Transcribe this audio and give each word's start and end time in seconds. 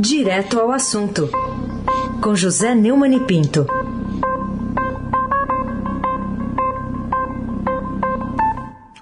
Direto 0.00 0.60
ao 0.60 0.70
assunto, 0.70 1.28
com 2.22 2.32
José 2.36 2.72
Neumann 2.72 3.16
e 3.16 3.26
Pinto. 3.26 3.66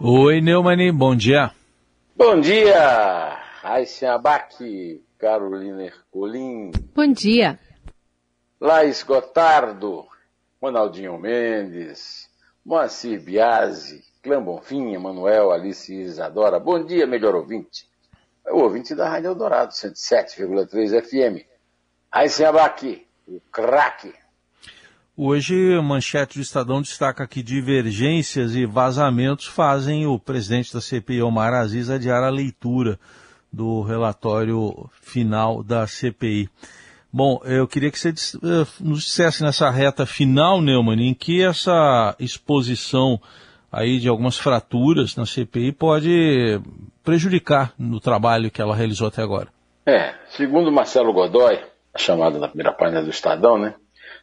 Oi, 0.01 0.41
Neumann, 0.41 0.91
bom 0.95 1.15
dia. 1.15 1.53
Bom 2.17 2.41
dia, 2.41 3.39
Raíssa 3.61 4.15
Abac, 4.15 5.03
Carolina 5.19 5.85
Ercolim. 5.85 6.71
Bom 6.95 7.13
dia. 7.13 7.59
Laís 8.59 9.03
Gotardo, 9.03 10.07
Ronaldinho 10.63 11.19
Mendes, 11.19 12.27
Moacir 12.65 13.21
Biasi, 13.21 14.03
Clã 14.23 14.43
Bonfim, 14.43 14.97
Manuel, 14.97 15.53
Alice 15.53 15.95
Isadora. 15.95 16.59
Bom 16.59 16.83
dia, 16.83 17.07
melhor 17.07 17.35
ouvinte. 17.35 17.87
É 18.47 18.53
o 18.53 18.59
ouvinte 18.59 18.95
da 18.95 19.09
Rádio 19.09 19.29
Eldorado, 19.29 19.73
107,3 19.73 21.03
FM. 21.03 21.45
Aí 22.13 22.29
se 22.29 22.45
aqui, 22.45 23.05
o 23.27 23.41
craque. 23.51 24.15
Hoje, 25.17 25.81
manchete 25.83 26.39
do 26.39 26.43
Estadão 26.43 26.81
destaca 26.81 27.27
que 27.27 27.43
divergências 27.43 28.55
e 28.55 28.65
vazamentos 28.65 29.47
fazem 29.47 30.07
o 30.07 30.19
presidente 30.19 30.73
da 30.73 30.81
CPI, 30.81 31.23
Omar 31.23 31.55
Aziz, 31.55 31.91
adiar 31.91 32.23
a 32.23 32.31
leitura 32.31 33.01
do 33.53 33.83
relatório 33.83 34.89
final 35.01 35.65
da 35.65 35.87
CPI. 35.87 36.49
Bom, 37.13 37.41
eu 37.45 37.67
queria 37.67 37.91
que 37.91 37.99
você 37.99 38.11
eh, 38.11 38.67
nos 38.79 39.05
dissesse 39.05 39.43
nessa 39.43 39.71
reta 39.71 40.05
final, 40.05 40.61
Neumann, 40.61 41.01
em 41.01 41.15
que 41.15 41.43
essa 41.43 42.15
exposição 42.21 43.21
aí 43.73 43.99
de 43.99 44.09
algumas 44.09 44.37
fraturas 44.37 45.17
na 45.17 45.25
CPI 45.25 45.73
pode 45.73 46.61
prejudicar 47.07 47.73
no 47.79 48.01
trabalho 48.01 48.51
que 48.51 48.61
ela 48.61 48.75
realizou 48.75 49.07
até 49.07 49.23
agora. 49.23 49.49
É, 49.87 50.13
segundo 50.31 50.73
Marcelo 50.73 51.13
Godoy, 51.13 51.65
a 51.95 51.99
chamada 51.99 52.37
na 52.41 52.49
primeira 52.49 52.73
página 52.73 53.01
do 53.01 53.11
Estadão, 53.11 53.57
né? 53.57 53.77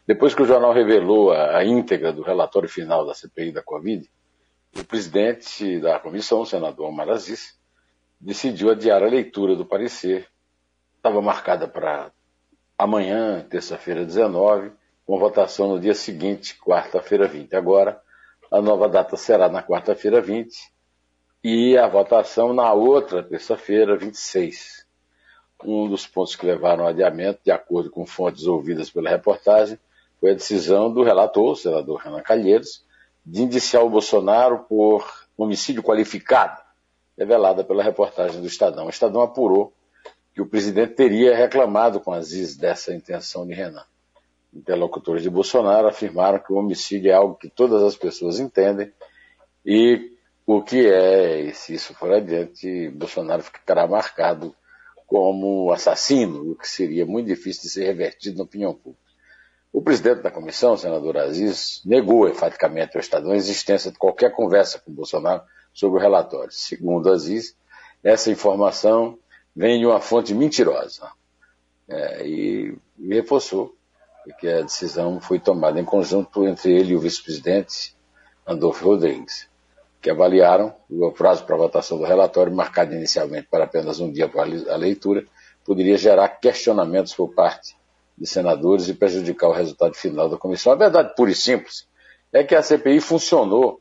Depois 0.06 0.36
que 0.36 0.42
o 0.42 0.46
jornal 0.46 0.74
revelou 0.74 1.32
a, 1.32 1.60
a 1.60 1.66
íntegra 1.66 2.12
do 2.12 2.22
relatório 2.22 2.68
final 2.68 3.06
da 3.06 3.14
CPI 3.14 3.54
da 3.54 3.64
Covid, 3.64 4.06
o 4.78 4.84
presidente 4.84 5.80
da 5.80 5.98
comissão, 5.98 6.42
o 6.42 6.46
senador 6.46 6.90
Omar 6.90 7.08
Aziz, 7.08 7.58
decidiu 8.20 8.70
adiar 8.70 9.02
a 9.02 9.08
leitura 9.08 9.56
do 9.56 9.66
parecer. 9.66 10.28
Estava 10.98 11.22
marcada 11.22 11.70
para 11.70 12.12
amanhã, 12.78 13.46
terça-feira 13.50 14.04
19, 14.04 14.74
com 15.06 15.18
votação 15.18 15.70
no 15.70 15.80
dia 15.80 15.94
seguinte, 15.94 16.60
quarta-feira 16.60 17.30
20. 17.30 17.56
Agora, 17.56 18.02
a 18.52 18.62
nova 18.62 18.90
data 18.90 19.16
será 19.16 19.48
na 19.48 19.64
quarta-feira 19.64 20.20
20 20.20 20.73
e 21.44 21.78
a 21.78 21.88
votação 21.88 22.54
na 22.54 22.72
outra 22.72 23.22
terça-feira, 23.22 23.98
26. 23.98 24.86
Um 25.66 25.90
dos 25.90 26.08
pontos 26.08 26.36
que 26.36 26.46
levaram 26.46 26.84
ao 26.84 26.90
adiamento, 26.90 27.42
de 27.44 27.52
acordo 27.52 27.90
com 27.90 28.06
fontes 28.06 28.46
ouvidas 28.46 28.90
pela 28.90 29.10
reportagem, 29.10 29.78
foi 30.20 30.32
a 30.32 30.36
decisão 30.36 30.92
do 30.92 31.04
relator, 31.04 31.52
o 31.52 31.56
senador 31.56 32.00
Renan 32.00 32.22
Calheiros, 32.22 32.86
de 33.26 33.42
indiciar 33.42 33.84
o 33.84 33.90
Bolsonaro 33.90 34.60
por 34.70 35.06
homicídio 35.38 35.84
qualificado, 35.84 36.62
revelada 37.18 37.64
pela 37.64 37.84
reportagem 37.84 38.40
do 38.40 38.48
Estadão. 38.48 38.86
O 38.86 38.90
Estadão 38.90 39.22
apurou 39.22 39.74
que 40.34 40.42
o 40.42 40.46
presidente 40.46 40.94
teria 40.94 41.36
reclamado 41.36 42.00
com 42.00 42.14
Aziz 42.14 42.56
dessa 42.56 42.94
intenção 42.94 43.46
de 43.46 43.54
Renan. 43.54 43.86
Interlocutores 44.54 45.24
de 45.24 45.30
Bolsonaro 45.30 45.88
afirmaram 45.88 46.40
que 46.40 46.54
o 46.54 46.56
homicídio 46.56 47.12
é 47.12 47.14
algo 47.14 47.36
que 47.36 47.50
todas 47.50 47.84
as 47.84 47.96
pessoas 47.98 48.40
entendem 48.40 48.92
e 49.66 50.13
o 50.46 50.62
que 50.62 50.88
é, 50.88 51.42
e 51.42 51.54
se 51.54 51.74
isso 51.74 51.94
for 51.94 52.12
adiante, 52.12 52.90
Bolsonaro 52.90 53.44
ficará 53.44 53.88
marcado 53.88 54.56
como 55.08 55.72
assassino, 55.72 56.52
o 56.52 56.56
que 56.56 56.68
seria 56.68 57.06
muito 57.06 57.28
difícil 57.28 57.64
de 57.64 57.70
ser 57.70 57.86
revertido 57.86 58.38
na 58.38 58.44
opinião 58.44 58.74
pública. 58.74 59.04
O 59.72 59.82
presidente 59.82 60.22
da 60.22 60.30
comissão, 60.30 60.74
o 60.74 60.78
senador 60.78 61.18
Aziz, 61.18 61.82
negou 61.86 62.28
enfaticamente 62.28 62.96
ao 62.96 63.02
Estadão 63.02 63.32
a 63.32 63.36
existência 63.36 63.92
de 63.92 63.98
qualquer 63.98 64.32
conversa 64.32 64.80
com 64.80 64.92
Bolsonaro 64.92 65.44
sobre 65.74 66.00
o 66.00 66.02
relatório. 66.02 66.52
Segundo 66.52 67.12
Aziz, 67.12 67.56
essa 68.04 68.30
informação 68.30 69.18
vem 69.56 69.80
de 69.80 69.86
uma 69.86 70.00
fonte 70.00 70.34
mentirosa. 70.34 71.10
É, 71.88 72.28
e, 72.28 72.78
e 73.00 73.14
reforçou 73.14 73.76
que 74.40 74.48
a 74.48 74.62
decisão 74.62 75.20
foi 75.20 75.40
tomada 75.40 75.80
em 75.80 75.86
conjunto 75.86 76.48
entre 76.48 76.72
ele 76.72 76.94
e 76.94 76.96
o 76.96 77.00
vice-presidente 77.00 77.96
Andolfo 78.48 78.86
Rodrigues, 78.86 79.50
que 80.04 80.10
avaliaram 80.10 80.76
o 80.90 81.12
prazo 81.14 81.46
para 81.46 81.56
votação 81.56 81.98
do 81.98 82.04
relatório, 82.04 82.54
marcado 82.54 82.94
inicialmente 82.94 83.48
para 83.50 83.64
apenas 83.64 84.02
um 84.02 84.12
dia 84.12 84.28
para 84.28 84.44
a 84.44 84.76
leitura, 84.76 85.26
poderia 85.64 85.98
gerar 85.98 86.28
questionamentos 86.28 87.16
por 87.16 87.34
parte 87.34 87.78
de 88.18 88.28
senadores 88.28 88.90
e 88.90 88.94
prejudicar 88.94 89.48
o 89.48 89.54
resultado 89.54 89.94
final 89.94 90.28
da 90.28 90.36
comissão. 90.36 90.74
A 90.74 90.76
verdade 90.76 91.16
pura 91.16 91.32
e 91.32 91.36
simples 91.36 91.88
é 92.34 92.44
que 92.44 92.54
a 92.54 92.62
CPI 92.62 93.00
funcionou 93.00 93.80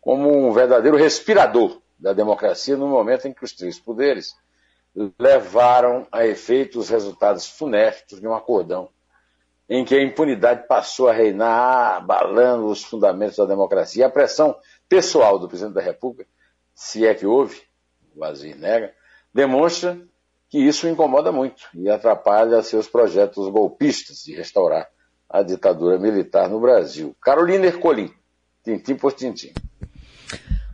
como 0.00 0.28
um 0.28 0.52
verdadeiro 0.52 0.96
respirador 0.96 1.80
da 1.96 2.12
democracia 2.12 2.76
no 2.76 2.88
momento 2.88 3.28
em 3.28 3.32
que 3.32 3.44
os 3.44 3.52
três 3.52 3.78
poderes 3.78 4.34
levaram 5.16 6.04
a 6.10 6.26
efeito 6.26 6.80
os 6.80 6.88
resultados 6.88 7.46
funestos 7.46 8.20
de 8.20 8.26
um 8.26 8.34
acordão 8.34 8.88
em 9.68 9.84
que 9.84 9.94
a 9.94 10.02
impunidade 10.02 10.66
passou 10.66 11.08
a 11.08 11.12
reinar, 11.12 11.98
abalando 11.98 12.66
os 12.66 12.82
fundamentos 12.82 13.36
da 13.36 13.44
democracia. 13.44 14.02
E 14.02 14.04
a 14.04 14.10
pressão 14.10 14.56
pessoal 14.90 15.38
do 15.38 15.48
presidente 15.48 15.74
da 15.74 15.80
República, 15.80 16.28
se 16.74 17.06
é 17.06 17.14
que 17.14 17.24
houve, 17.24 17.62
o 18.16 18.24
Azir 18.24 18.58
nega, 18.58 18.92
demonstra 19.32 19.96
que 20.48 20.58
isso 20.58 20.88
incomoda 20.88 21.30
muito 21.30 21.62
e 21.72 21.88
atrapalha 21.88 22.60
seus 22.60 22.88
projetos 22.88 23.48
golpistas 23.48 24.24
de 24.24 24.34
restaurar 24.34 24.88
a 25.28 25.42
ditadura 25.42 25.96
militar 25.96 26.50
no 26.50 26.60
Brasil. 26.60 27.14
Carolina 27.22 27.66
Ercolim, 27.66 28.12
tintim 28.64 28.96
por 28.96 29.12
tintim. 29.12 29.52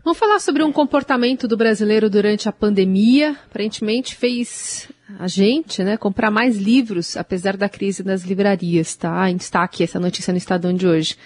Vamos 0.03 0.19
falar 0.19 0.39
sobre 0.39 0.63
um 0.63 0.73
comportamento 0.73 1.47
do 1.47 1.57
brasileiro 1.57 2.09
durante 2.09 2.49
a 2.49 2.53
pandemia. 2.53 3.33
Aparentemente 3.51 4.15
fez 4.15 4.89
a 5.19 5.27
gente 5.27 5.83
né, 5.83 5.97
comprar 5.97 6.31
mais 6.31 6.57
livros, 6.57 7.17
apesar 7.17 7.57
da 7.57 7.69
crise 7.69 8.03
das 8.03 8.23
livrarias, 8.23 8.95
tá? 8.95 9.29
Em 9.29 9.37
destaque 9.37 9.83
essa 9.83 10.01
notícia 10.01 10.33
no 10.33 10.39
Estadão 10.39 10.73
de 10.73 10.87
hoje. 10.87 11.17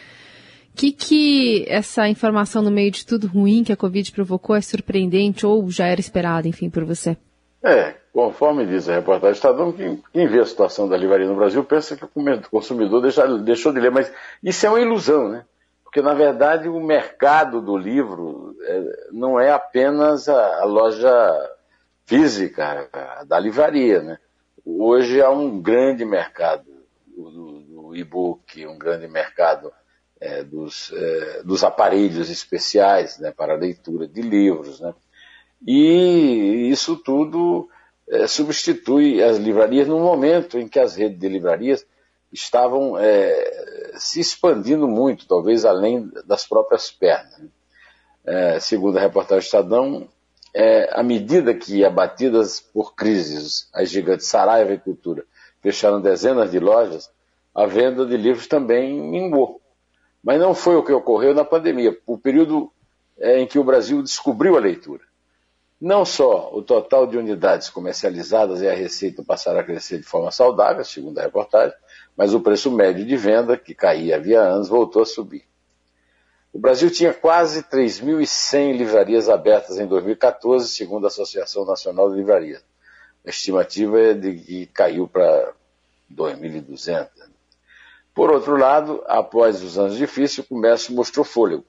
O 0.81 0.83
que, 0.83 0.93
que 0.93 1.65
essa 1.69 2.09
informação 2.09 2.63
no 2.63 2.71
meio 2.71 2.91
de 2.91 3.05
tudo 3.05 3.27
ruim 3.27 3.63
que 3.63 3.71
a 3.71 3.77
Covid 3.77 4.11
provocou 4.13 4.57
é 4.57 4.63
surpreendente 4.63 5.45
ou 5.45 5.71
já 5.71 5.85
era 5.87 6.01
esperada, 6.01 6.49
enfim, 6.49 6.71
por 6.71 6.87
você? 6.87 7.19
É, 7.63 7.97
conforme 8.11 8.65
diz 8.65 8.89
a 8.89 8.95
reportagem 8.95 9.35
Estadão, 9.35 9.73
quem, 9.73 10.03
quem 10.11 10.27
vê 10.27 10.41
a 10.41 10.47
situação 10.47 10.89
da 10.89 10.97
livraria 10.97 11.27
no 11.27 11.37
Brasil 11.37 11.63
pensa 11.65 11.95
que 11.95 12.05
o 12.07 12.51
consumidor 12.51 13.03
deixa, 13.03 13.27
deixou 13.41 13.75
de 13.75 13.79
ler, 13.79 13.91
mas 13.91 14.11
isso 14.43 14.65
é 14.65 14.71
uma 14.71 14.81
ilusão, 14.81 15.29
né? 15.29 15.45
Porque, 15.85 16.01
na 16.01 16.15
verdade, 16.15 16.67
o 16.67 16.81
mercado 16.81 17.61
do 17.61 17.77
livro 17.77 18.57
é, 18.63 19.09
não 19.13 19.39
é 19.39 19.53
apenas 19.53 20.31
a, 20.31 20.63
a, 20.63 20.65
loja 20.65 21.51
física 22.07 22.89
da 23.27 23.39
livraria. 23.39 24.01
Né? 24.01 24.19
Hoje 24.65 25.21
há 25.21 25.29
um 25.29 25.61
grande 25.61 26.07
mercado 26.07 26.65
do, 27.07 27.61
do 27.61 27.95
e-book, 27.95 28.67
um 28.67 28.79
grande 28.79 29.07
mercado 29.09 29.71
é, 30.21 30.45
dos, 30.45 30.93
é, 30.93 31.43
dos, 31.43 31.65
aparelhos 31.65 32.29
especiais 32.29 33.19
né, 33.19 33.33
para 33.33 33.55
leitura 33.55 34.07
de 34.07 34.21
livros. 34.21 34.81
Né? 34.81 34.95
E 35.67 36.69
isso 36.71 36.97
tudo 36.97 37.69
é, 38.09 38.27
substitui 38.27 39.23
as 39.23 39.39
livrarias 39.39 39.89
no 39.89 39.99
momento 39.99 40.59
em 40.59 40.69
que 40.69 40.79
as 40.79 40.95
redes 40.95 41.19
de 41.19 41.29
livrarias 41.29 41.87
estavam 42.33 42.97
é, 42.99 43.93
se 43.95 44.21
expandindo 44.21 44.87
muito, 44.87 45.27
talvez 45.27 45.65
além 45.65 46.11
das 46.27 46.47
próprias 46.47 46.91
pernas. 46.91 47.43
É, 48.25 48.61
segundo 48.61 48.99
a 48.99 49.01
reportagem 49.01 49.45
Estadão, 49.45 50.09
é, 50.55 50.91
à 50.93 51.03
medida 51.03 51.55
que 51.55 51.85
abatidas 51.85 52.61
por 52.61 52.95
crises, 52.95 53.69
as 53.73 53.89
gigantes 53.89 54.27
Saraiva 54.27 54.73
e 54.73 54.79
Cultura 54.79 55.25
fecharam 55.61 56.01
dezenas 56.01 56.51
de 56.51 56.59
lojas, 56.59 57.11
a 57.55 57.67
venda 57.67 58.07
de 58.07 58.17
livros 58.17 58.47
também 58.47 58.93
minguou. 58.93 59.61
Mas 60.23 60.39
não 60.39 60.55
foi 60.55 60.77
o 60.77 60.83
que 60.83 60.93
ocorreu 60.93 61.35
na 61.35 61.45
pandemia, 61.45 61.99
o 62.07 62.19
período 62.19 62.71
é, 63.19 63.41
em 63.41 63.47
que 63.47 63.59
o 63.59 63.65
Brasil 63.65 64.03
descobriu 64.03 64.57
a 64.57 64.61
leitura. 64.61 65.03
Não 65.81 66.05
só 66.05 66.51
o 66.53 66.63
total 66.63 67.07
de 67.07 67.17
unidades 67.17 67.71
comercializadas 67.71 68.61
e 68.61 68.69
a 68.69 68.75
receita 68.75 69.25
passaram 69.25 69.61
a 69.61 69.65
crescer 69.65 69.99
de 69.99 70.05
forma 70.05 70.31
saudável, 70.31 70.85
segundo 70.85 71.19
a 71.19 71.23
reportagem, 71.23 71.75
mas 72.15 72.35
o 72.35 72.41
preço 72.41 72.71
médio 72.71 73.07
de 73.07 73.17
venda, 73.17 73.57
que 73.57 73.75
caía 73.75 74.17
havia 74.17 74.43
anos, 74.43 74.69
voltou 74.69 75.03
a 75.03 75.07
subir. 75.07 75.45
O 76.53 76.59
Brasil 76.59 76.91
tinha 76.91 77.15
quase 77.15 77.63
3.100 77.63 78.77
livrarias 78.77 79.29
abertas 79.29 79.79
em 79.79 79.87
2014, 79.87 80.69
segundo 80.69 81.05
a 81.05 81.09
Associação 81.09 81.65
Nacional 81.65 82.11
de 82.11 82.17
Livrarias. 82.17 82.63
A 83.25 83.31
estimativa 83.31 84.01
é 84.01 84.15
de 84.15 84.35
que 84.35 84.67
caiu 84.67 85.09
para 85.09 85.55
2.200. 86.13 87.09
Por 88.15 88.31
outro 88.31 88.57
lado, 88.57 89.03
após 89.07 89.63
os 89.63 89.79
anos 89.79 89.97
difíceis, 89.97 90.39
o 90.39 90.49
comércio 90.49 90.95
mostrou 90.95 91.25
fôlego. 91.25 91.65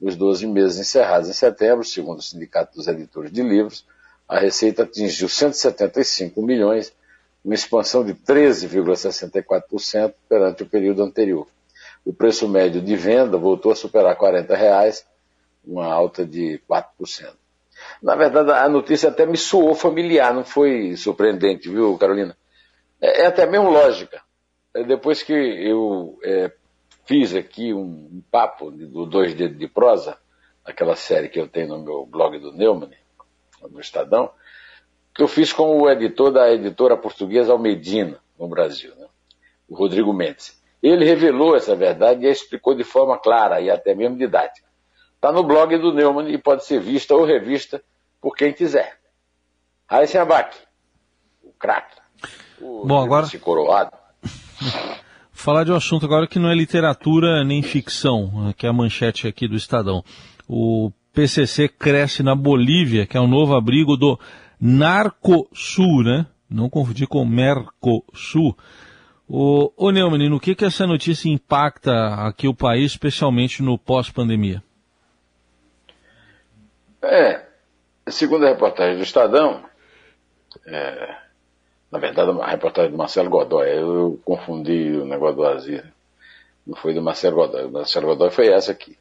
Nos 0.00 0.16
12 0.16 0.46
meses 0.46 0.78
encerrados 0.78 1.28
em 1.28 1.32
setembro, 1.32 1.84
segundo 1.84 2.18
o 2.18 2.22
Sindicato 2.22 2.76
dos 2.76 2.88
Editores 2.88 3.30
de 3.30 3.42
Livros, 3.42 3.84
a 4.28 4.38
receita 4.38 4.84
atingiu 4.84 5.28
175 5.28 6.40
milhões, 6.40 6.92
uma 7.44 7.54
expansão 7.54 8.04
de 8.04 8.14
13,64% 8.14 10.14
perante 10.28 10.62
o 10.62 10.66
período 10.66 11.02
anterior. 11.02 11.46
O 12.04 12.12
preço 12.12 12.48
médio 12.48 12.80
de 12.80 12.96
venda 12.96 13.36
voltou 13.36 13.72
a 13.72 13.76
superar 13.76 14.16
40 14.16 14.56
reais, 14.56 15.04
uma 15.64 15.86
alta 15.86 16.24
de 16.24 16.60
4%. 16.68 17.34
Na 18.02 18.14
verdade, 18.14 18.50
a 18.52 18.68
notícia 18.68 19.08
até 19.08 19.26
me 19.26 19.36
soou 19.36 19.74
familiar, 19.74 20.32
não 20.32 20.44
foi 20.44 20.96
surpreendente, 20.96 21.68
viu, 21.68 21.98
Carolina? 21.98 22.36
É, 23.00 23.22
é 23.22 23.26
até 23.26 23.46
mesmo 23.46 23.70
lógica. 23.70 24.22
É, 24.74 24.84
depois 24.84 25.22
que 25.22 25.32
eu 25.32 26.18
é, 26.22 26.52
fiz 27.06 27.34
aqui 27.34 27.74
um, 27.74 27.80
um 27.80 28.22
papo 28.30 28.70
do 28.70 29.04
Dois 29.06 29.34
Dedos 29.34 29.58
de 29.58 29.66
Prosa, 29.66 30.16
aquela 30.64 30.96
série 30.96 31.28
que 31.28 31.40
eu 31.40 31.48
tenho 31.48 31.68
no 31.68 31.82
meu 31.82 32.06
blog 32.06 32.38
do 32.38 32.52
Neumann, 32.52 32.90
no 33.70 33.80
Estadão, 33.80 34.30
que 35.14 35.22
eu 35.22 35.28
fiz 35.28 35.52
com 35.52 35.78
o 35.78 35.90
editor 35.90 36.30
da 36.30 36.50
editora 36.52 36.96
portuguesa 36.96 37.52
Almedina, 37.52 38.18
no 38.38 38.48
Brasil, 38.48 38.94
né? 38.96 39.06
o 39.68 39.74
Rodrigo 39.74 40.12
Mendes. 40.12 40.60
Ele 40.82 41.04
revelou 41.04 41.56
essa 41.56 41.76
verdade 41.76 42.24
e 42.24 42.30
explicou 42.30 42.74
de 42.74 42.84
forma 42.84 43.18
clara 43.18 43.60
e 43.60 43.68
até 43.70 43.94
mesmo 43.94 44.16
didática. 44.16 44.66
Está 45.14 45.30
no 45.30 45.42
blog 45.42 45.76
do 45.76 45.92
Neumann 45.92 46.30
e 46.30 46.38
pode 46.38 46.64
ser 46.64 46.80
vista 46.80 47.14
ou 47.14 47.24
revista 47.24 47.82
por 48.20 48.34
quem 48.34 48.52
quiser. 48.52 48.98
Raíssen 49.86 50.20
Abac, 50.20 50.56
o 51.42 51.52
craque. 51.52 52.00
Bom, 52.58 53.02
agora... 53.02 53.26
coroado. 53.38 53.99
Falar 55.32 55.64
de 55.64 55.72
um 55.72 55.76
assunto 55.76 56.04
agora 56.04 56.26
que 56.26 56.38
não 56.38 56.50
é 56.50 56.54
literatura 56.54 57.44
nem 57.44 57.62
ficção, 57.62 58.52
que 58.56 58.66
é 58.66 58.68
a 58.68 58.72
manchete 58.72 59.26
aqui 59.26 59.48
do 59.48 59.56
Estadão. 59.56 60.04
O 60.48 60.90
PCC 61.12 61.68
cresce 61.68 62.22
na 62.22 62.34
Bolívia, 62.34 63.06
que 63.06 63.16
é 63.16 63.20
o 63.20 63.26
novo 63.26 63.54
abrigo 63.54 63.96
do 63.96 64.18
Narcosul, 64.60 66.02
né? 66.02 66.26
Não 66.48 66.68
confundir 66.68 67.06
com 67.06 67.24
Mercosul. 67.24 68.56
O, 69.28 69.72
ô 69.76 69.90
Neumann, 69.90 70.28
no 70.28 70.40
que, 70.40 70.54
que 70.54 70.64
essa 70.64 70.86
notícia 70.86 71.30
impacta 71.30 71.92
aqui 72.26 72.48
o 72.48 72.54
país, 72.54 72.92
especialmente 72.92 73.62
no 73.62 73.78
pós-pandemia? 73.78 74.62
É, 77.02 77.46
segundo 78.08 78.44
a 78.44 78.48
reportagem 78.48 78.96
do 78.96 79.02
Estadão, 79.02 79.64
é, 80.66 81.16
na 81.90 81.98
verdade 81.98 82.30
a 82.40 82.46
reportagem 82.46 82.92
do 82.92 82.98
Marcelo 82.98 83.28
Godoy, 83.28 83.68
eu 83.68 84.20
confundi 84.24 84.92
o 84.92 85.04
negócio 85.04 85.36
do 85.36 85.46
Aziz, 85.46 85.82
não 86.66 86.76
foi 86.76 86.94
do 86.94 87.02
Marcelo 87.02 87.36
Godoy, 87.36 87.64
o 87.64 87.70
Marcelo 87.70 88.06
Godoy 88.06 88.30
foi 88.30 88.48
essa 88.48 88.72
aqui. 88.72 88.96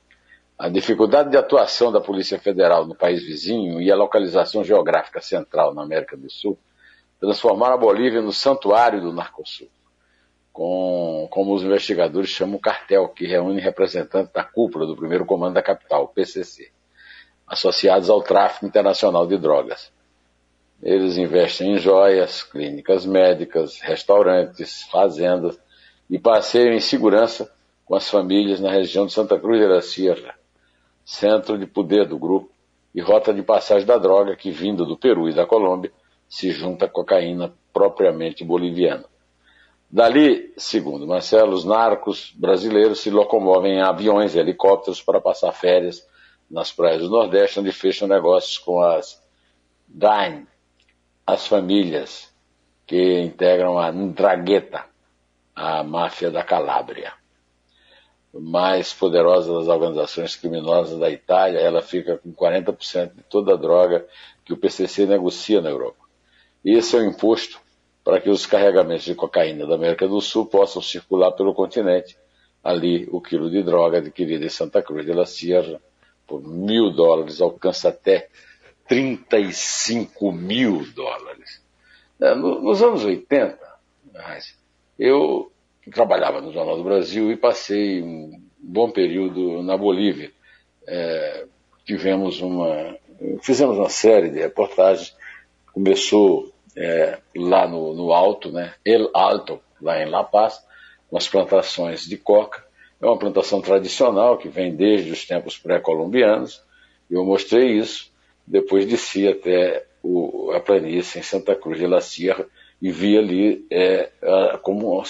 A 0.58 0.68
dificuldade 0.68 1.30
de 1.30 1.38
atuação 1.38 1.92
da 1.92 2.02
Polícia 2.02 2.38
Federal 2.40 2.86
no 2.86 2.96
país 2.96 3.24
vizinho 3.24 3.80
e 3.80 3.92
a 3.92 3.96
localização 3.96 4.64
geográfica 4.64 5.22
central 5.22 5.74
na 5.74 5.84
América 5.84 6.18
do 6.18 6.30
Sul 6.30 6.58
transformaram 7.20 7.76
a 7.76 7.78
Bolívia 7.78 8.22
no 8.22 8.34
santuário 8.34 9.00
do 9.00 9.14
Narcosul, 9.14 9.70
com, 10.52 11.28
como 11.32 11.54
os 11.54 11.64
investigadores 11.64 12.30
chamam 12.30 12.56
o 12.56 12.60
cartel, 12.60 13.08
que 13.08 13.26
reúne 13.26 13.62
representantes 13.62 14.34
da 14.34 14.44
cúpula 14.44 14.86
do 14.86 14.96
primeiro 14.96 15.26
comando 15.26 15.54
da 15.54 15.62
capital, 15.62 16.08
PCC, 16.08 16.72
associados 17.48 18.10
ao 18.10 18.22
tráfico 18.22 18.66
internacional 18.66 19.28
de 19.28 19.38
drogas. 19.38 19.92
Eles 20.82 21.18
investem 21.18 21.74
em 21.74 21.78
joias, 21.78 22.42
clínicas 22.42 23.06
médicas, 23.06 23.80
restaurantes, 23.82 24.84
fazendas 24.84 25.60
e 26.10 26.18
passeiam 26.18 26.74
em 26.74 26.80
segurança 26.80 27.52
com 27.86 27.96
as 27.96 28.10
famílias 28.10 28.60
na 28.60 28.72
região 28.72 29.06
de 29.06 29.14
Santa 29.14 29.38
Cruz 29.40 29.60
de 29.60 29.68
la 29.68 29.82
Sierra, 29.82 30.36
centro 31.04 31.58
de 31.58 31.66
poder 31.66 32.08
do 32.08 32.18
grupo 32.18 32.50
e 32.96 33.02
rota 33.02 33.34
de 33.34 33.42
passagem 33.42 33.86
da 33.86 33.98
droga 33.98 34.36
que, 34.36 34.52
vindo 34.52 34.86
do 34.86 34.98
Peru 34.98 35.28
e 35.28 35.34
da 35.34 35.46
Colômbia, 35.46 35.92
se 36.30 36.52
junta 36.52 36.86
à 36.86 36.90
cocaína 36.90 37.54
propriamente 37.74 38.44
boliviana. 38.44 39.06
Dali, 39.92 40.54
segundo 40.56 41.08
Marcelo, 41.08 41.54
os 41.54 41.66
narcos 41.66 42.32
brasileiros 42.36 43.00
se 43.00 43.10
locomovem 43.10 43.74
em 43.74 43.82
aviões 43.82 44.36
e 44.36 44.40
helicópteros 44.40 45.02
para 45.02 45.20
passar 45.20 45.52
férias 45.52 46.08
nas 46.50 46.72
praias 46.72 47.02
do 47.02 47.10
Nordeste, 47.10 47.60
onde 47.60 47.72
fecham 47.72 48.08
negócios 48.08 48.58
com 48.60 48.82
as 48.82 49.20
DAIN, 49.88 50.46
as 51.34 51.48
famílias 51.48 52.34
que 52.88 53.22
integram 53.22 53.78
a 53.78 53.92
Ndrangheta, 53.92 54.86
a 55.56 55.84
máfia 55.84 56.32
da 56.32 56.44
Calábria 56.44 57.14
mais 58.34 58.94
poderosa 58.94 59.54
das 59.54 59.68
organizações 59.68 60.36
criminosas 60.36 61.00
da 61.00 61.10
Itália, 61.10 61.60
ela 61.60 61.82
fica 61.82 62.18
com 62.18 62.32
40% 62.32 63.16
de 63.16 63.24
toda 63.24 63.54
a 63.54 63.58
droga 63.58 64.06
que 64.46 64.54
o 64.54 64.58
PCC 64.58 65.06
negocia 65.06 65.62
na 65.62 65.70
Europa. 65.70 65.98
Esse 66.64 66.96
é 66.96 67.00
o 67.00 67.06
imposto 67.06 67.60
para 68.04 68.22
que 68.22 68.30
os 68.30 68.46
carregamentos 68.46 69.06
de 69.06 69.16
cocaína 69.16 69.66
da 69.66 69.76
América 69.76 70.08
do 70.08 70.22
Sul 70.22 70.46
possam 70.46 70.82
circular 70.82 71.32
pelo 71.32 71.54
continente. 71.54 72.18
Ali, 72.64 73.08
o 73.12 73.22
quilo 73.22 73.50
de 73.50 73.64
droga 73.64 73.98
adquirido 73.98 74.44
em 74.44 74.50
Santa 74.50 74.82
Cruz 74.82 75.06
de 75.06 75.14
la 75.14 75.26
Sierra 75.26 75.82
por 76.28 76.42
mil 76.42 76.92
dólares 76.92 77.42
alcança 77.42 77.90
até 77.90 78.30
35 78.90 80.32
mil 80.32 80.84
dólares. 80.94 81.62
É, 82.20 82.34
nos 82.34 82.82
anos 82.82 83.06
80, 83.06 83.58
eu 84.98 85.52
trabalhava 85.94 86.42
no 86.42 86.52
Jornal 86.52 86.76
do 86.76 86.84
Brasil 86.84 87.32
e 87.32 87.38
passei 87.38 88.02
um 88.02 88.42
bom 88.58 88.90
período 88.90 89.62
na 89.62 89.78
Bolívia. 89.78 90.32
É, 90.88 91.46
tivemos 91.86 92.42
uma, 92.42 92.98
fizemos 93.42 93.78
uma 93.78 93.90
série 93.90 94.30
de 94.30 94.40
reportagens. 94.40 95.16
Começou 95.72 96.52
é, 96.76 97.20
lá 97.36 97.68
no, 97.68 97.94
no, 97.94 98.12
Alto, 98.12 98.52
né, 98.52 98.74
El 98.84 99.10
Alto, 99.14 99.62
lá 99.80 100.02
em 100.02 100.10
La 100.10 100.24
Paz, 100.24 100.66
com 101.10 101.18
as 101.18 101.28
plantações 101.28 102.02
de 102.02 102.18
coca. 102.18 102.66
É 103.00 103.06
uma 103.06 103.20
plantação 103.20 103.62
tradicional 103.62 104.38
que 104.38 104.50
vem 104.50 104.76
desde 104.76 105.12
os 105.12 105.26
tempos 105.26 105.58
pré-colombianos. 105.58 106.62
Eu 107.10 107.24
mostrei 107.24 107.78
isso. 107.78 108.12
Depois 108.50 108.88
desci 108.88 109.28
até 109.28 109.86
o, 110.02 110.52
a 110.56 110.60
planície 110.60 111.20
em 111.20 111.24
Santa 111.24 111.56
Cruz 111.56 111.78
de 111.78 111.86
la 111.86 112.02
Sierra 112.02 112.46
e 112.82 112.92
vi 112.92 113.16
ali 113.16 113.68
é, 113.70 114.10
como 114.64 115.04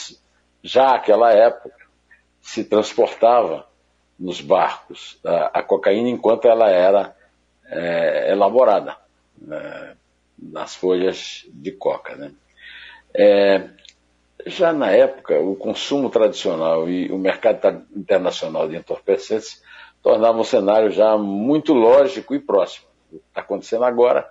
já 0.62 0.92
naquela 0.92 1.32
época 1.32 1.88
se 2.42 2.66
transportava 2.66 3.66
nos 4.20 4.42
barcos 4.42 5.18
a, 5.26 5.60
a 5.60 5.64
cocaína 5.64 6.10
enquanto 6.10 6.50
ela 6.50 6.70
era 6.70 7.16
é, 7.66 8.32
elaborada 8.32 8.98
né, 9.38 9.96
nas 10.38 10.76
folhas 10.76 11.46
de 11.50 11.72
coca. 11.72 12.18
Né? 12.18 12.34
É, 13.14 13.70
já 14.46 14.74
na 14.74 14.92
época, 14.92 15.40
o 15.40 15.56
consumo 15.56 16.10
tradicional 16.10 16.90
e 16.90 17.10
o 17.10 17.18
mercado 17.18 17.86
internacional 17.96 18.68
de 18.68 18.76
entorpecentes 18.76 19.64
tornavam 20.02 20.42
o 20.42 20.46
cenário 20.46 20.92
já 20.92 21.18
muito 21.18 21.74
lógico 21.74 22.36
e 22.36 22.40
próximo. 22.40 22.89
Está 23.14 23.42
acontecendo 23.42 23.84
agora, 23.84 24.30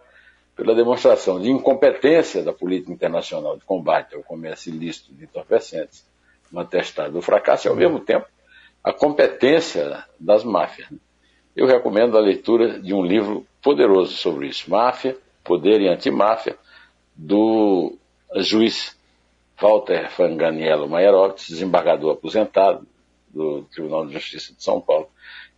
pela 0.57 0.75
demonstração 0.75 1.41
de 1.41 1.51
incompetência 1.51 2.43
da 2.43 2.53
política 2.53 2.93
internacional 2.93 3.57
de 3.57 3.65
combate 3.65 4.15
ao 4.15 4.23
comércio 4.23 4.75
ilícito 4.75 5.13
de 5.15 5.25
entorpecentes, 5.25 6.05
um 6.53 6.59
atestado 6.59 7.13
do 7.13 7.23
fracasso 7.23 7.69
e, 7.69 7.71
ao 7.71 7.77
mesmo 7.77 8.01
tempo, 8.01 8.27
a 8.83 8.93
competência 8.93 10.05
das 10.19 10.45
máfias. 10.45 10.89
Eu 11.55 11.67
recomendo 11.67 12.17
a 12.17 12.21
leitura 12.21 12.81
de 12.81 12.95
um 12.95 13.03
livro 13.03 13.47
poderoso 13.63 14.15
sobre 14.15 14.47
isso, 14.49 14.71
Máfia, 14.71 15.17
Poder 15.45 15.81
e 15.81 15.89
Antimáfia, 15.89 16.57
do 17.15 17.97
juiz 18.37 18.97
Walter 19.61 20.11
Fanganiello 20.11 20.89
Maierovitz, 20.89 21.49
desembargador 21.49 22.13
aposentado 22.13 22.87
do 23.29 23.63
Tribunal 23.63 24.07
de 24.07 24.13
Justiça 24.13 24.55
de 24.55 24.63
São 24.63 24.81
Paulo, 24.81 25.09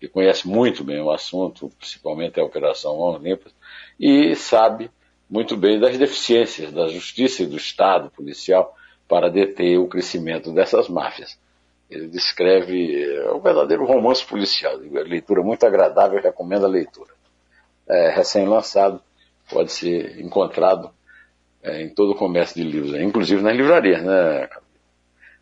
que 0.01 0.09
conhece 0.09 0.49
muito 0.49 0.83
bem 0.83 1.01
o 1.01 1.11
assunto, 1.11 1.71
principalmente 1.79 2.41
a 2.41 2.45
Operação 2.45 3.19
Limpas, 3.19 3.53
e 3.99 4.35
sabe 4.35 4.91
muito 5.29 5.57
bem 5.57 5.79
das 5.79 5.99
deficiências 5.99 6.73
da 6.73 6.89
justiça 6.89 7.43
e 7.43 7.47
do 7.47 7.59
Estado 7.59 8.11
policial 8.11 8.75
para 9.07 9.29
deter 9.29 9.79
o 9.79 9.87
crescimento 9.87 10.53
dessas 10.53 10.89
máfias. 10.89 11.39
Ele 11.91 12.07
descreve 12.07 13.05
é 13.05 13.31
um 13.33 13.41
verdadeiro 13.41 13.85
romance 13.85 14.25
policial, 14.25 14.77
leitura 14.79 15.43
muito 15.43 15.67
agradável, 15.67 16.21
recomendo 16.21 16.65
a 16.65 16.69
leitura. 16.69 17.13
É, 17.87 18.11
Recém-lançado, 18.11 19.03
pode 19.51 19.73
ser 19.73 20.19
encontrado 20.21 20.91
é, 21.63 21.83
em 21.83 21.89
todo 21.89 22.13
o 22.13 22.15
comércio 22.15 22.57
de 22.57 22.63
livros, 22.63 22.95
inclusive 22.95 23.43
nas 23.43 23.57
livrarias, 23.57 24.03
né? 24.03 24.49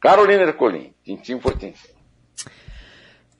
Carolina 0.00 0.42
Ercolim, 0.42 0.92
tintim 1.04 1.38
por 1.38 1.56
tintim. 1.56 1.92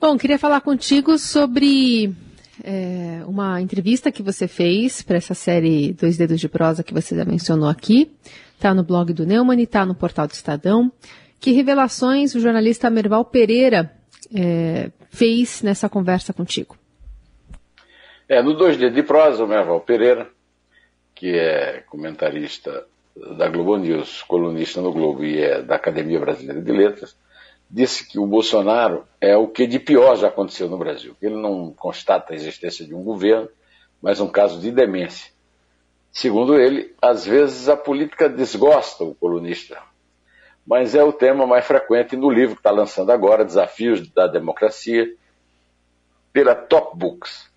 Bom, 0.01 0.17
queria 0.17 0.39
falar 0.39 0.61
contigo 0.61 1.19
sobre 1.19 2.15
é, 2.63 3.23
uma 3.27 3.61
entrevista 3.61 4.13
que 4.13 4.23
você 4.23 4.47
fez 4.47 5.03
para 5.03 5.17
essa 5.17 5.35
série 5.35 5.93
Dois 5.93 6.17
Dedos 6.17 6.41
de 6.41 6.49
Prosa 6.49 6.85
que 6.85 6.95
você 6.95 7.17
já 7.17 7.25
mencionou 7.25 7.69
aqui 7.69 8.11
está 8.59 8.75
no 8.75 8.83
blog 8.83 9.13
do 9.13 9.25
Neumann, 9.25 9.63
está 9.63 9.87
no 9.87 9.95
portal 9.95 10.27
do 10.27 10.33
Estadão. 10.33 10.93
Que 11.41 11.53
revelações 11.53 12.35
o 12.35 12.41
jornalista 12.41 12.91
Merval 12.91 13.25
Pereira 13.25 13.93
é, 14.35 14.91
fez 15.11 15.63
nessa 15.63 15.89
conversa 15.89 16.33
contigo? 16.33 16.77
É, 18.29 18.43
no 18.43 18.55
Dois 18.55 18.77
Dias 18.77 18.93
de 18.93 19.03
Prosa, 19.05 19.45
o 19.45 19.47
Merval 19.47 19.81
Pereira, 19.81 20.29
que 21.15 21.39
é 21.39 21.85
comentarista 21.89 22.85
da 23.37 23.49
Globo 23.49 23.77
News, 23.77 24.23
colunista 24.23 24.81
no 24.81 24.93
Globo 24.93 25.25
e 25.25 25.41
é 25.41 25.63
da 25.63 25.77
Academia 25.77 26.19
Brasileira 26.19 26.61
de 26.61 26.73
Letras, 26.73 27.17
disse 27.71 28.07
que 28.07 28.19
o 28.19 28.27
Bolsonaro 28.27 29.05
é 29.21 29.37
o 29.37 29.47
que 29.47 29.67
de 29.67 29.79
pior 29.79 30.17
já 30.17 30.29
aconteceu 30.29 30.69
no 30.69 30.79
Brasil. 30.79 31.17
Ele 31.21 31.37
não 31.37 31.73
constata 31.73 32.33
a 32.33 32.37
existência 32.37 32.87
de 32.87 32.95
um 32.95 33.03
governo, 33.03 33.49
mas 34.01 34.21
um 34.21 34.29
caso 34.29 34.61
de 34.61 34.71
demência. 34.71 35.31
Segundo 36.11 36.59
ele, 36.59 36.95
às 37.01 37.27
vezes 37.27 37.69
a 37.69 37.77
política 37.77 38.29
desgosta 38.29 39.05
o 39.05 39.15
colunista, 39.15 39.79
mas 40.67 40.95
é 40.95 41.03
o 41.03 41.13
tema 41.13 41.47
mais 41.47 41.67
frequente 41.67 42.17
no 42.17 42.31
livro 42.31 42.57
que 42.57 42.61
está 42.61 42.71
lançando 42.71 43.11
agora, 43.11 43.45
Desafios 43.45 44.09
da 44.11 44.27
Democracia, 44.27 45.09
pela 46.33 46.55
Top 46.55 46.97
Books. 46.97 47.51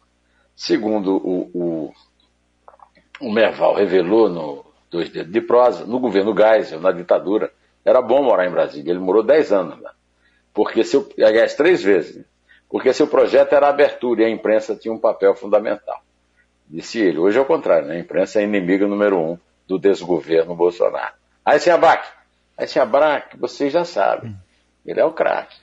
Segundo 0.56 1.18
o, 1.18 1.51
o, 1.53 1.94
o 3.20 3.32
Merval 3.32 3.75
revelou 3.75 4.30
no 4.30 4.65
Dois 4.89 5.10
Dedos 5.10 5.32
de 5.32 5.41
Prosa, 5.41 5.86
no 5.86 6.00
governo 6.00 6.36
Geisel, 6.36 6.82
na 6.82 6.91
ditadura, 6.91 7.51
era 7.84 8.01
bom 8.01 8.24
morar 8.24 8.46
em 8.46 8.51
Brasília. 8.51 8.91
Ele 8.91 9.00
morou 9.00 9.24
10 9.24 9.51
anos 9.51 9.82
lá. 9.82 9.94
Porque 10.53 10.84
seu, 10.84 11.08
aliás, 11.17 11.55
três 11.55 11.81
vezes. 11.84 12.17
Né? 12.17 12.24
Porque 12.70 12.93
seu 12.93 13.08
projeto 13.08 13.53
era 13.53 13.70
abertura 13.70 14.22
e 14.22 14.25
a 14.25 14.29
imprensa 14.29 14.75
tinha 14.75 14.93
um 14.93 15.00
papel 15.00 15.36
fundamental. 15.36 16.01
Disse 16.67 17.00
ele. 17.00 17.17
Hoje 17.17 17.38
é 17.38 17.41
o 17.41 17.46
contrário, 17.46 17.88
né? 17.88 17.96
A 17.96 18.00
imprensa 18.00 18.39
é 18.39 18.43
inimiga 18.43 18.88
número 18.88 19.20
um 19.20 19.38
do 19.67 19.77
desgoverno 19.77 20.55
Bolsonaro. 20.55 21.13
Aí 21.46 21.60
sem 21.60 21.74
abaque. 21.74 22.08
Aí 22.58 22.67
sem 22.67 22.81
abaque, 22.81 23.38
vocês 23.38 23.74
já 23.74 23.84
sabem. 23.84 24.36
Ele 24.86 25.00
é 25.00 25.05
o 25.05 25.12
craque. 25.12 25.58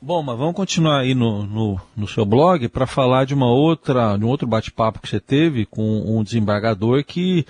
Bom, 0.00 0.22
mas 0.22 0.36
vamos 0.36 0.54
continuar 0.54 1.00
aí 1.00 1.14
no, 1.14 1.44
no, 1.44 1.80
no 1.96 2.06
seu 2.06 2.26
blog 2.26 2.68
para 2.68 2.86
falar 2.86 3.24
de 3.24 3.32
uma 3.32 3.50
outra, 3.50 4.18
de 4.18 4.24
um 4.24 4.28
outro 4.28 4.46
bate-papo 4.46 5.00
que 5.00 5.08
você 5.08 5.18
teve 5.18 5.64
com 5.64 5.82
um 5.82 6.22
desembargador 6.22 7.02
que 7.04 7.46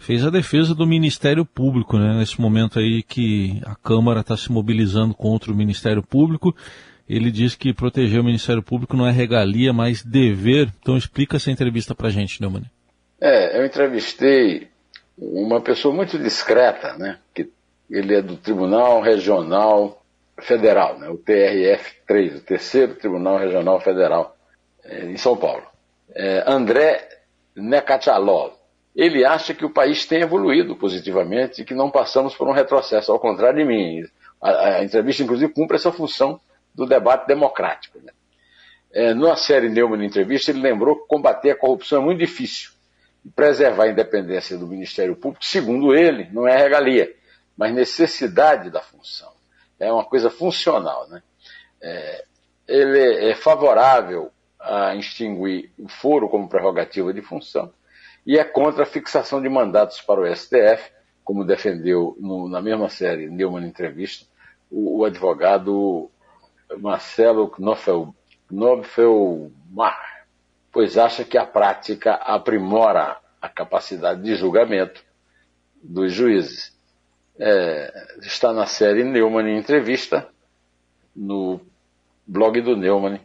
fez 0.00 0.24
a 0.24 0.30
defesa 0.30 0.74
do 0.74 0.86
Ministério 0.86 1.44
Público, 1.44 1.98
né? 1.98 2.18
Nesse 2.18 2.40
momento 2.40 2.78
aí 2.78 3.02
que 3.02 3.60
a 3.64 3.74
Câmara 3.76 4.20
está 4.20 4.36
se 4.36 4.50
mobilizando 4.50 5.14
contra 5.14 5.52
o 5.52 5.54
Ministério 5.54 6.02
Público, 6.02 6.56
ele 7.08 7.30
diz 7.30 7.54
que 7.54 7.74
proteger 7.74 8.18
o 8.18 8.24
Ministério 8.24 8.62
Público 8.62 8.96
não 8.96 9.06
é 9.06 9.12
regalia, 9.12 9.72
mas 9.72 10.02
dever. 10.02 10.72
Então 10.80 10.96
explica 10.96 11.36
essa 11.36 11.50
entrevista 11.50 11.94
para 11.94 12.08
gente, 12.08 12.40
Neumann. 12.40 12.64
É, 13.20 13.58
eu 13.58 13.66
entrevistei 13.66 14.68
uma 15.18 15.60
pessoa 15.60 15.94
muito 15.94 16.18
discreta, 16.18 16.96
né? 16.96 17.18
Que 17.34 17.50
ele 17.90 18.14
é 18.14 18.22
do 18.22 18.36
Tribunal 18.36 19.02
Regional 19.02 20.02
Federal, 20.40 20.98
né? 20.98 21.10
O 21.10 21.18
TRF3, 21.18 22.38
o 22.38 22.40
Terceiro 22.40 22.94
Tribunal 22.94 23.38
Regional 23.38 23.78
Federal 23.80 24.34
é, 24.82 25.04
em 25.04 25.18
São 25.18 25.36
Paulo. 25.36 25.64
É, 26.14 26.42
André 26.46 27.06
Nekachalov 27.54 28.59
ele 28.94 29.24
acha 29.24 29.54
que 29.54 29.64
o 29.64 29.70
país 29.70 30.04
tem 30.04 30.20
evoluído 30.20 30.74
positivamente 30.74 31.62
e 31.62 31.64
que 31.64 31.74
não 31.74 31.90
passamos 31.90 32.34
por 32.34 32.48
um 32.48 32.52
retrocesso, 32.52 33.12
ao 33.12 33.20
contrário 33.20 33.58
de 33.58 33.64
mim. 33.64 34.04
A, 34.40 34.76
a 34.76 34.84
entrevista, 34.84 35.22
inclusive, 35.22 35.52
cumpre 35.52 35.76
essa 35.76 35.92
função 35.92 36.40
do 36.74 36.86
debate 36.86 37.26
democrático. 37.26 37.98
Né? 38.02 38.12
É, 38.92 39.14
na 39.14 39.36
série 39.36 39.68
Neumann 39.68 40.04
Entrevista, 40.04 40.50
ele 40.50 40.60
lembrou 40.60 40.96
que 40.96 41.06
combater 41.06 41.50
a 41.50 41.56
corrupção 41.56 42.02
é 42.02 42.04
muito 42.04 42.18
difícil. 42.18 42.72
E 43.24 43.30
preservar 43.30 43.84
a 43.84 43.88
independência 43.90 44.56
do 44.56 44.66
Ministério 44.66 45.14
Público, 45.14 45.44
segundo 45.44 45.94
ele, 45.94 46.28
não 46.32 46.48
é 46.48 46.56
regalia, 46.56 47.14
mas 47.56 47.72
necessidade 47.72 48.70
da 48.70 48.80
função. 48.80 49.30
É 49.78 49.92
uma 49.92 50.04
coisa 50.04 50.30
funcional. 50.30 51.06
Né? 51.08 51.22
É, 51.82 52.24
ele 52.66 53.30
é 53.30 53.34
favorável 53.34 54.32
a 54.58 54.94
extinguir 54.96 55.70
o 55.78 55.88
foro 55.88 56.28
como 56.28 56.48
prerrogativa 56.48 57.12
de 57.12 57.22
função 57.22 57.72
e 58.26 58.38
é 58.38 58.44
contra 58.44 58.82
a 58.84 58.86
fixação 58.86 59.40
de 59.40 59.48
mandatos 59.48 60.00
para 60.00 60.20
o 60.20 60.36
STF, 60.36 60.90
como 61.24 61.44
defendeu 61.44 62.16
no, 62.20 62.48
na 62.48 62.60
mesma 62.60 62.88
série, 62.88 63.28
Neumann 63.28 63.66
Entrevista, 63.66 64.26
o, 64.70 65.00
o 65.00 65.04
advogado 65.04 66.10
Marcelo 66.78 67.48
Knofel, 67.48 68.14
Knoffelmar, 68.50 70.26
pois 70.72 70.96
acha 70.98 71.24
que 71.24 71.38
a 71.38 71.46
prática 71.46 72.14
aprimora 72.14 73.16
a 73.40 73.48
capacidade 73.48 74.22
de 74.22 74.34
julgamento 74.34 75.02
dos 75.82 76.12
juízes. 76.12 76.78
É, 77.38 78.08
está 78.20 78.52
na 78.52 78.66
série 78.66 79.02
Neumann 79.02 79.56
Entrevista, 79.56 80.28
no 81.16 81.60
blog 82.26 82.60
do 82.60 82.76
Neumann, 82.76 83.20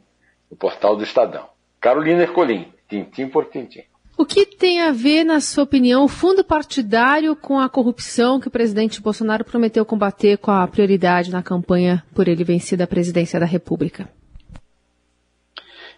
no 0.49 0.55
portal 0.55 0.95
do 0.95 1.03
Estadão. 1.03 1.49
Carolina 1.81 2.23
Ercolim, 2.23 2.73
tintim 2.87 3.27
por 3.27 3.45
tintim. 3.45 3.83
O 4.17 4.25
que 4.25 4.45
tem 4.45 4.81
a 4.81 4.91
ver, 4.91 5.25
na 5.25 5.41
sua 5.41 5.65
opinião, 5.65 6.05
o 6.05 6.07
fundo 6.07 6.41
partidário 6.41 7.35
com 7.35 7.59
a 7.59 7.67
corrupção 7.67 8.39
que 8.39 8.47
o 8.47 8.51
presidente 8.51 9.01
Bolsonaro 9.01 9.43
prometeu 9.43 9.85
combater 9.85 10.37
com 10.37 10.51
a 10.51 10.65
prioridade 10.65 11.29
na 11.29 11.43
campanha 11.43 12.01
por 12.15 12.29
ele 12.29 12.41
vencer 12.45 12.81
a 12.81 12.87
presidência 12.87 13.37
da 13.37 13.45
República? 13.45 14.07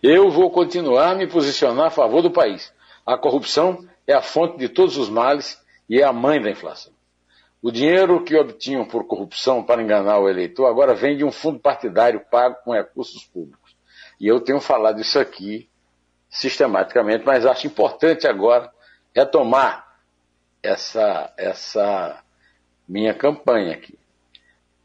Eu 0.02 0.32
vou 0.32 0.50
continuar 0.50 1.12
a 1.12 1.16
me 1.16 1.28
posicionar 1.28 1.88
a 1.88 1.92
favor 1.92 2.24
do 2.24 2.32
país. 2.32 2.74
A 3.06 3.16
corrupção 3.16 3.88
é 4.08 4.14
a 4.14 4.22
fonte 4.22 4.58
de 4.58 4.68
todos 4.68 4.98
os 4.98 5.10
males 5.10 5.62
e 5.88 6.00
é 6.00 6.04
a 6.04 6.12
mãe 6.12 6.42
da 6.42 6.50
inflação. 6.50 6.92
O 7.62 7.72
dinheiro 7.72 8.24
que 8.24 8.36
obtinham 8.36 8.86
por 8.86 9.06
corrupção 9.06 9.62
para 9.62 9.82
enganar 9.82 10.18
o 10.18 10.28
eleitor 10.28 10.66
agora 10.66 10.96
vem 10.96 11.18
de 11.18 11.24
um 11.24 11.32
fundo 11.32 11.60
partidário 11.60 12.22
pago 12.32 12.56
com 12.66 12.74
recursos 12.74 13.26
públicos. 13.26 13.76
E 14.20 14.28
eu 14.28 14.40
tenho 14.40 14.60
falado 14.60 15.00
isso 15.00 15.20
aqui 15.20 15.70
sistematicamente, 16.38 17.26
mas 17.26 17.46
acho 17.46 17.66
importante 17.66 18.28
agora 18.28 18.72
retomar 19.14 19.88
essa, 20.62 21.34
essa 21.36 22.22
minha 22.88 23.14
campanha 23.14 23.74
aqui. 23.74 23.98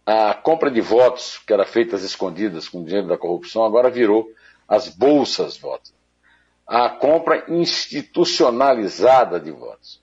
A 0.04 0.34
compra 0.34 0.70
de 0.70 0.80
votos, 0.80 1.38
que 1.46 1.52
era 1.52 1.64
feita 1.64 1.94
às 1.94 2.02
escondidas 2.02 2.68
com 2.68 2.82
dinheiro 2.82 3.06
da 3.06 3.18
corrupção, 3.18 3.64
agora 3.64 3.90
virou 3.90 4.28
as 4.66 4.88
bolsas 4.88 5.56
votos. 5.58 5.94
A 6.66 6.88
compra 6.88 7.44
institucionalizada 7.48 9.38
de 9.38 9.50
votos. 9.50 10.00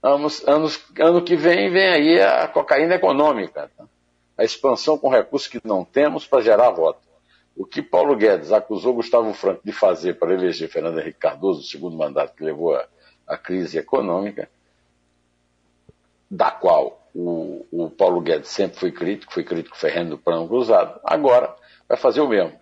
Anos, 0.00 0.46
anos, 0.46 0.80
ano 1.00 1.22
que 1.22 1.34
vem, 1.34 1.70
vem 1.70 1.88
aí 1.88 2.22
a 2.22 2.46
cocaína 2.46 2.94
econômica. 2.94 3.68
Tá? 3.76 3.84
A 4.36 4.44
expansão 4.44 4.96
com 4.96 5.08
recursos 5.08 5.48
que 5.48 5.60
não 5.64 5.84
temos 5.84 6.24
para 6.24 6.40
gerar 6.40 6.70
voto. 6.70 7.07
O 7.58 7.66
que 7.66 7.82
Paulo 7.82 8.14
Guedes 8.14 8.52
acusou 8.52 8.94
Gustavo 8.94 9.34
Franco 9.34 9.62
de 9.64 9.72
fazer 9.72 10.14
para 10.14 10.32
eleger 10.32 10.68
Fernando 10.68 11.00
Henrique 11.00 11.18
Cardoso, 11.18 11.58
o 11.58 11.64
segundo 11.64 11.96
mandato 11.96 12.36
que 12.36 12.44
levou 12.44 12.80
à 13.26 13.36
crise 13.36 13.76
econômica, 13.76 14.48
da 16.30 16.52
qual 16.52 17.02
o, 17.12 17.66
o, 17.72 17.90
Paulo 17.90 18.20
Guedes 18.20 18.48
sempre 18.48 18.78
foi 18.78 18.92
crítico, 18.92 19.32
foi 19.32 19.42
crítico 19.42 19.76
ferrendo 19.76 20.10
do 20.10 20.18
plano 20.18 20.46
cruzado, 20.46 21.00
agora 21.02 21.52
vai 21.88 21.98
fazer 21.98 22.20
o 22.20 22.28
mesmo. 22.28 22.56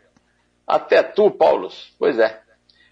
Até 0.67 1.03
tu, 1.03 1.31
Paulo, 1.31 1.69
pois 1.99 2.19
é, 2.19 2.41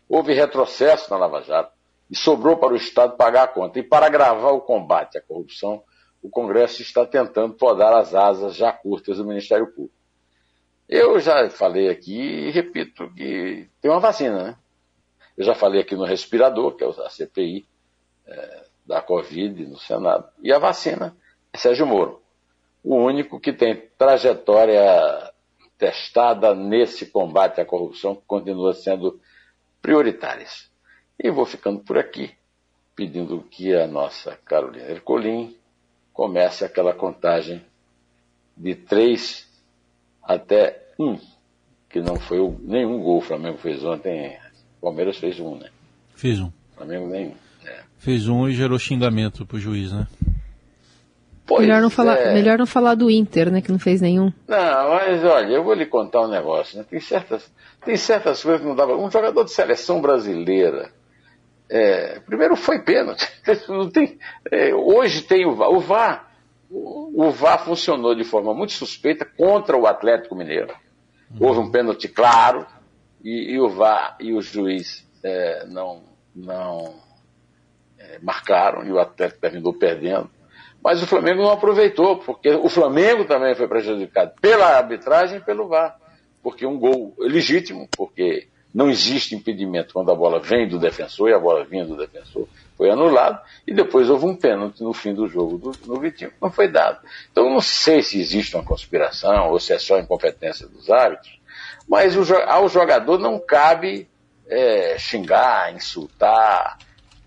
houve 0.06 0.34
retrocesso 0.34 1.10
na 1.10 1.16
Lava 1.16 1.40
Jato 1.40 1.72
e 2.10 2.14
sobrou 2.14 2.58
para 2.58 2.74
o 2.74 2.76
Estado 2.76 3.16
pagar 3.16 3.44
a 3.44 3.48
conta. 3.48 3.78
E 3.78 3.82
para 3.82 4.04
agravar 4.04 4.52
o 4.52 4.60
combate 4.60 5.16
à 5.16 5.22
corrupção, 5.22 5.82
o 6.22 6.28
Congresso 6.28 6.82
está 6.82 7.06
tentando 7.06 7.54
podar 7.54 7.94
as 7.94 8.14
asas 8.14 8.54
já 8.54 8.70
curtas 8.72 9.16
do 9.16 9.24
Ministério 9.24 9.68
Público. 9.68 10.03
Eu 10.88 11.18
já 11.18 11.48
falei 11.48 11.88
aqui 11.88 12.14
e 12.14 12.50
repito 12.50 13.10
que 13.14 13.68
tem 13.80 13.90
uma 13.90 14.00
vacina, 14.00 14.42
né? 14.42 14.56
Eu 15.36 15.44
já 15.44 15.54
falei 15.54 15.80
aqui 15.80 15.96
no 15.96 16.04
respirador, 16.04 16.76
que 16.76 16.84
é 16.84 16.86
a 16.86 17.10
CPI 17.10 17.66
é, 18.26 18.64
da 18.86 19.02
Covid 19.02 19.66
no 19.66 19.78
Senado. 19.78 20.28
E 20.42 20.52
a 20.52 20.58
vacina 20.58 21.16
é 21.52 21.58
Sérgio 21.58 21.86
Moro. 21.86 22.22
O 22.82 22.96
único 22.96 23.40
que 23.40 23.52
tem 23.52 23.88
trajetória 23.96 25.32
testada 25.78 26.54
nesse 26.54 27.06
combate 27.06 27.60
à 27.60 27.64
corrupção, 27.64 28.14
que 28.14 28.22
continua 28.26 28.74
sendo 28.74 29.20
prioritária. 29.82 30.46
E 31.18 31.30
vou 31.30 31.46
ficando 31.46 31.80
por 31.80 31.98
aqui, 31.98 32.34
pedindo 32.94 33.42
que 33.50 33.74
a 33.74 33.86
nossa 33.86 34.36
Carolina 34.44 34.90
Ercolim 34.90 35.56
comece 36.12 36.64
aquela 36.64 36.94
contagem 36.94 37.64
de 38.56 38.74
três 38.74 39.43
até 40.24 40.80
um, 40.98 41.18
que 41.88 42.00
não 42.00 42.16
foi 42.16 42.40
o, 42.40 42.56
nenhum 42.62 43.00
gol 43.02 43.18
o 43.18 43.22
Flamengo 43.22 43.58
fez 43.58 43.84
ontem. 43.84 44.36
O 44.78 44.86
Palmeiras 44.86 45.18
fez 45.18 45.38
um, 45.38 45.56
né? 45.56 45.68
Fez 46.14 46.40
um. 46.40 46.46
O 46.46 46.76
Flamengo 46.76 47.06
nenhum. 47.08 47.34
É. 47.64 47.82
Fez 47.98 48.28
um 48.28 48.48
e 48.48 48.52
gerou 48.52 48.78
xingamento 48.78 49.46
pro 49.46 49.58
juiz, 49.58 49.92
né? 49.92 50.06
Pois 51.46 51.60
melhor, 51.60 51.82
não 51.82 51.90
falar, 51.90 52.16
é. 52.16 52.32
melhor 52.32 52.58
não 52.58 52.66
falar 52.66 52.94
do 52.94 53.10
Inter, 53.10 53.50
né? 53.50 53.60
Que 53.60 53.70
não 53.70 53.78
fez 53.78 54.00
nenhum. 54.00 54.32
Não, 54.48 54.90
mas 54.90 55.22
olha, 55.24 55.52
eu 55.52 55.62
vou 55.62 55.74
lhe 55.74 55.84
contar 55.84 56.22
um 56.22 56.28
negócio, 56.28 56.78
né? 56.78 56.86
Tem 56.88 57.00
certas, 57.00 57.52
tem 57.84 57.96
certas 57.96 58.42
coisas 58.42 58.62
que 58.62 58.66
não 58.66 58.74
dava. 58.74 58.96
Um 58.96 59.10
jogador 59.10 59.44
de 59.44 59.50
seleção 59.50 60.00
brasileira. 60.00 60.90
É, 61.68 62.18
primeiro 62.20 62.56
foi 62.56 62.80
pênalti. 62.80 63.26
Não 63.68 63.88
tem, 63.88 64.18
é, 64.50 64.74
hoje 64.74 65.22
tem 65.22 65.46
o 65.46 65.54
VAR. 65.54 65.70
O 65.70 65.80
VAR 65.80 66.33
o 66.70 67.30
VAR 67.30 67.64
funcionou 67.64 68.14
de 68.14 68.24
forma 68.24 68.52
muito 68.52 68.72
suspeita 68.72 69.24
contra 69.24 69.76
o 69.76 69.86
Atlético 69.86 70.34
Mineiro. 70.34 70.74
Houve 71.40 71.60
um 71.60 71.70
pênalti 71.70 72.08
claro 72.08 72.66
e, 73.22 73.52
e 73.52 73.60
o 73.60 73.68
VAR 73.68 74.16
e 74.20 74.32
o 74.32 74.40
juiz 74.40 75.06
é, 75.22 75.66
não, 75.66 76.02
não 76.34 76.94
é, 77.98 78.18
marcaram 78.20 78.84
e 78.84 78.92
o 78.92 78.98
Atlético 78.98 79.40
terminou 79.40 79.72
perdendo. 79.72 80.30
Mas 80.82 81.02
o 81.02 81.06
Flamengo 81.06 81.42
não 81.42 81.50
aproveitou, 81.50 82.18
porque 82.18 82.50
o 82.50 82.68
Flamengo 82.68 83.24
também 83.24 83.54
foi 83.54 83.66
prejudicado 83.66 84.32
pela 84.40 84.76
arbitragem 84.76 85.38
e 85.38 85.40
pelo 85.40 85.66
VAR. 85.66 85.98
Porque 86.42 86.66
um 86.66 86.78
gol 86.78 87.14
legítimo, 87.18 87.88
porque 87.96 88.48
não 88.72 88.90
existe 88.90 89.34
impedimento 89.34 89.94
quando 89.94 90.10
a 90.10 90.14
bola 90.14 90.40
vem 90.40 90.68
do 90.68 90.78
defensor 90.78 91.30
e 91.30 91.32
a 91.32 91.38
bola 91.38 91.64
vinha 91.64 91.86
do 91.86 91.96
defensor, 91.96 92.46
foi 92.76 92.90
anulado. 92.90 93.40
E 93.66 93.72
depois 93.72 94.10
houve 94.10 94.26
um 94.26 94.36
pênalti 94.36 94.82
no 94.82 94.92
fim 94.92 95.14
do 95.14 95.28
jogo 95.28 95.58
do, 95.58 95.72
no 95.86 96.00
Vitinho, 96.00 96.30
que 96.30 96.36
não 96.40 96.50
foi 96.50 96.68
dado. 96.68 96.98
Então 97.30 97.48
não 97.50 97.60
sei 97.60 98.02
se 98.02 98.20
existe 98.20 98.56
uma 98.56 98.64
conspiração 98.64 99.50
ou 99.50 99.60
se 99.60 99.72
é 99.72 99.78
só 99.78 99.98
incompetência 99.98 100.66
dos 100.66 100.90
árbitros, 100.90 101.38
mas 101.88 102.16
o, 102.16 102.34
ao 102.46 102.68
jogador 102.68 103.18
não 103.18 103.38
cabe 103.38 104.08
é, 104.46 104.98
xingar, 104.98 105.74
insultar. 105.74 106.78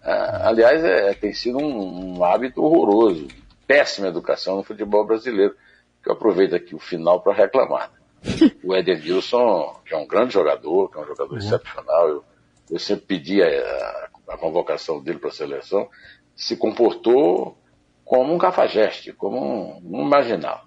Ah, 0.04 0.50
aliás, 0.50 0.84
é, 0.84 1.14
tem 1.14 1.34
sido 1.34 1.58
um, 1.58 2.18
um 2.18 2.24
hábito 2.24 2.64
horroroso 2.64 3.28
péssima 3.68 4.08
educação 4.08 4.56
no 4.56 4.64
futebol 4.64 5.06
brasileiro, 5.06 5.56
que 6.02 6.10
eu 6.10 6.14
aproveito 6.14 6.56
aqui 6.56 6.74
o 6.74 6.80
final 6.80 7.20
para 7.20 7.34
reclamar. 7.34 7.92
o 8.64 8.74
Edenilson, 8.76 9.80
que 9.86 9.94
é 9.94 9.98
um 9.98 10.08
grande 10.08 10.34
jogador, 10.34 10.90
que 10.90 10.98
é 10.98 11.02
um 11.02 11.06
jogador 11.06 11.34
uhum. 11.34 11.38
excepcional, 11.38 12.08
eu, 12.08 12.24
eu 12.72 12.80
sempre 12.80 13.06
pedi 13.06 13.44
a, 13.44 13.46
a 13.46 14.07
convocação 14.36 15.00
dele 15.00 15.20
para 15.20 15.30
a 15.30 15.34
seleção, 15.34 15.88
se 16.36 16.58
comportou 16.58 17.56
como 18.04 18.34
um 18.34 18.38
cafajeste, 18.40 19.14
como 19.14 19.38
um, 19.38 20.02
um 20.02 20.04
marginal. 20.04 20.66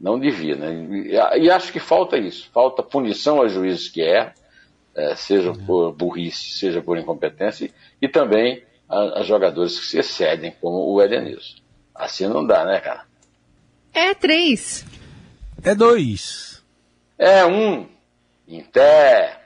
Não 0.00 0.18
devia, 0.18 0.56
né? 0.56 0.72
E, 0.74 1.44
e, 1.44 1.50
acho 1.50 1.72
que 1.72 1.78
falta 1.78 2.18
isso, 2.18 2.50
falta 2.52 2.82
punição 2.82 3.40
a 3.40 3.46
juízes 3.46 3.88
que 3.88 4.00
erram, 4.00 4.32
é, 4.94 5.14
seja 5.14 5.50
uhum. 5.50 5.66
por 5.66 5.92
burrice, 5.92 6.58
seja 6.58 6.82
por 6.82 6.98
incompetência, 6.98 7.70
e 8.00 8.08
também 8.08 8.62
a, 8.88 9.20
a 9.20 9.22
jogadores 9.22 9.78
que 9.78 9.86
se 9.86 9.98
excedem, 9.98 10.54
como 10.60 10.92
o 10.92 11.00
Edenilson. 11.00 11.60
Assim 11.94 12.26
não 12.26 12.46
dá, 12.46 12.64
né, 12.64 12.80
cara? 12.80 13.04
É 13.92 14.14
três. 14.14 14.84
É 15.62 15.74
dois. 15.74 16.62
É 17.18 17.44
um. 17.46 17.86
Em 18.46 18.62
pé. 18.62 19.45